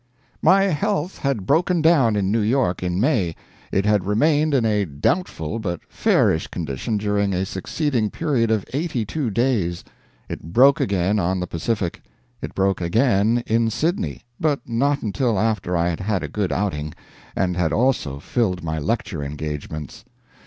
[0.41, 3.35] My health had broken down in New York in May;
[3.71, 9.29] it had remained in a doubtful but fairish condition during a succeeding period of 82
[9.29, 9.83] days;
[10.27, 12.01] it broke again on the Pacific.
[12.41, 16.95] It broke again in Sydney, but not until after I had had a good outing,
[17.35, 20.03] and had also filled my lecture engagements.